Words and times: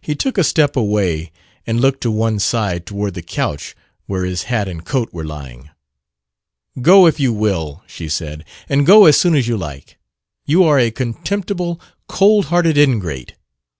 He 0.00 0.16
took 0.16 0.36
a 0.36 0.42
step 0.42 0.74
away 0.74 1.30
and 1.64 1.78
looked 1.80 2.00
to 2.00 2.10
one 2.10 2.40
side, 2.40 2.84
toward 2.84 3.14
the 3.14 3.22
couch 3.22 3.76
where 4.06 4.24
his 4.24 4.42
hat 4.50 4.66
and 4.66 4.84
coat 4.84 5.12
were 5.12 5.22
lying. 5.22 5.70
"Go, 6.82 7.06
if 7.06 7.20
you 7.20 7.32
will," 7.32 7.84
she 7.86 8.08
said. 8.08 8.44
"And 8.68 8.84
go 8.84 9.04
as 9.06 9.16
soon 9.16 9.36
as 9.36 9.46
you 9.46 9.56
like. 9.56 9.96
You 10.44 10.64
are 10.64 10.80
a 10.80 10.90
contemptible, 10.90 11.80
cold 12.08 12.46
hearted 12.46 12.76
ingrate. 12.76 13.34